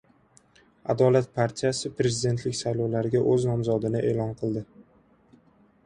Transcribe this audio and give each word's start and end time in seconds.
«Adolat» 0.93 1.27
partiyasi 1.35 1.91
prezidentlik 1.99 2.57
saylovlariga 2.63 3.23
o‘z 3.35 3.47
nomzodini 3.51 4.05
e’lon 4.15 4.37
qildi 4.41 4.67